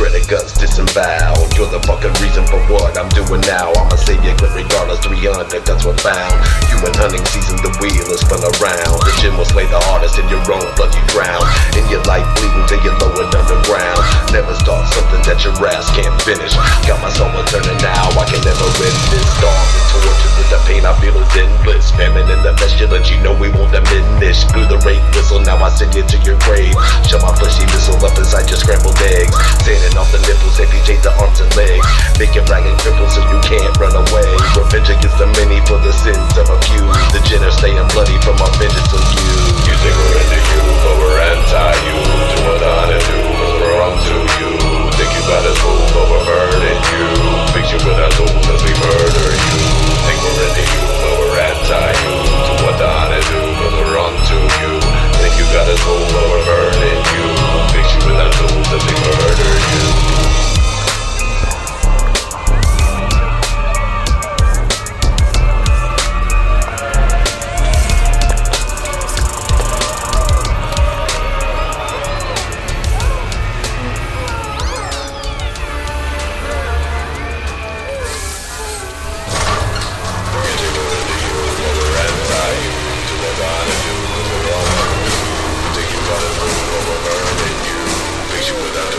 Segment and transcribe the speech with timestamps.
[0.00, 1.52] shredded guts disemboweled.
[1.60, 3.68] You're the fucking reason for what I'm doing now.
[3.76, 6.40] I'ma save you good regardless, 300 guts were found.
[6.72, 8.96] Human hunting season, the wheel is spun around.
[9.04, 11.44] The gym will slay the hardest in your own blood you drown.
[11.76, 14.00] In your life bleeding till you're lowered underground.
[14.32, 16.56] Never start something that your ass can't finish.
[16.88, 19.28] Got my soul turning now, I can never end this.
[19.36, 21.92] Tortured with the pain I feel is endless.
[21.92, 23.76] Famine in the pestilence, you know we won't
[24.20, 24.44] diminish.
[24.52, 26.76] Blew the rape whistle, now I send you to your grave.
[27.08, 29.32] Shove my fleshy missile up inside your scrambled eggs.
[29.64, 31.86] Sanding off the nipples, amputate the arms and legs.
[32.20, 34.28] Make your flag and cripple so you can't run away.
[34.56, 36.84] Revenge against the many for the sins of a few.
[37.16, 39.24] The generous staying bloody from our vengeance on you.
[39.64, 40.69] You think into you,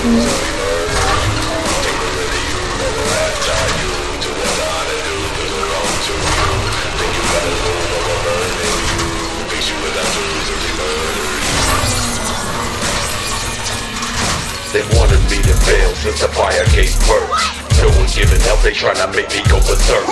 [0.00, 0.08] They
[14.96, 17.59] wanted me to fail since the fire gave birth.
[17.80, 20.04] No one giving help, they tryna make me go berserk.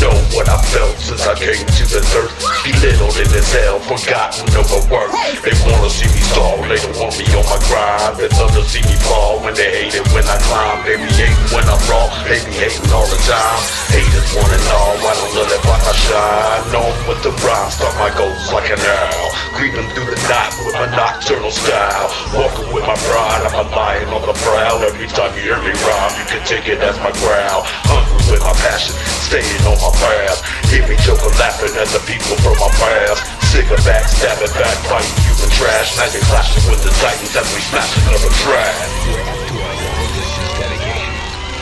[0.00, 2.32] Know what I felt since I came to this earth.
[2.64, 5.16] Belittled in this hell, forgotten, overworked.
[5.40, 8.20] They wanna see me stall, they don't want me on my grind.
[8.20, 10.84] They love to see me fall when they hate it when I climb.
[10.84, 13.60] They be hating when I'm raw, they be hating all the time.
[13.88, 16.62] Haters wanna know, I don't let it block my shine.
[16.76, 19.33] Known with the rhyme, start my goals like an owl.
[19.54, 22.10] Creeping through the night with my nocturnal style.
[22.34, 24.82] Walking with my pride, I'm a lion on the prowl.
[24.82, 27.62] Every time you hear me rhyme, you can take it as my growl.
[27.86, 30.42] Hungry with my passion, staying on my path.
[30.74, 33.22] Hear me joking, laughing at the people from my past.
[33.54, 35.94] Sick of backstabbing, backbiting, human trash.
[36.02, 38.74] Now clashing with the titans as we smash another trash.
[39.06, 41.14] We're up to our long distance dedication.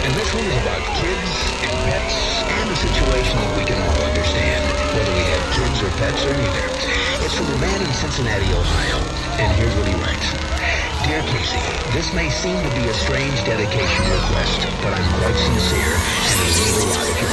[0.09, 4.01] And this one is about kids and pets and a situation that we can all
[4.09, 4.65] understand,
[4.97, 6.82] whether we have kids or pets or neither.
[7.25, 8.99] It's from a man in Cincinnati, Ohio.
[9.39, 10.27] And here's what he writes.
[11.07, 11.63] Dear Casey,
[11.95, 16.55] this may seem to be a strange dedication request, but I'm quite sincere, and it
[16.59, 17.29] means a lot if you.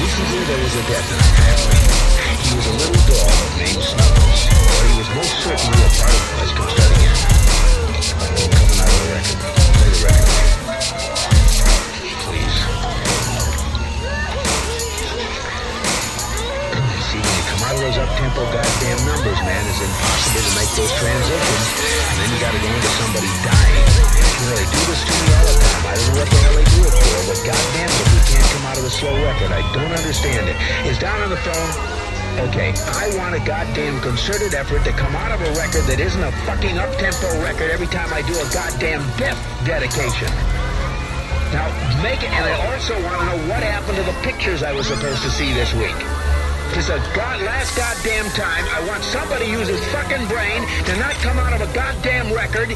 [0.00, 1.80] Recently there was a death in our family.
[2.44, 3.33] He was a little dog
[18.84, 21.64] goddamn numbers, man, it's impossible to make those transitions.
[22.04, 23.84] And then you gotta go into somebody dying.
[24.04, 25.82] You know, they do this to me all the time.
[25.88, 28.48] I don't know what the hell they do it for, but goddamn it, we can't
[28.52, 29.50] come out of the slow record.
[29.56, 30.56] I don't understand it.
[30.84, 31.72] Is Don on the phone?
[32.50, 36.20] Okay, I want a goddamn concerted effort to come out of a record that isn't
[36.20, 40.28] a fucking up-tempo record every time I do a goddamn death dedication.
[41.56, 41.70] Now,
[42.02, 44.88] make it, and I also want to know what happened to the pictures I was
[44.88, 45.96] supposed to see this week.
[46.74, 51.12] Because a god, last goddamn time, I want somebody use his fucking brain to not
[51.22, 52.70] come out of a goddamn record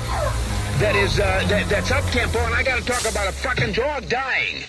[0.78, 4.08] that is, uh, that, that's up tempo, and I gotta talk about a fucking dog
[4.08, 4.62] dying.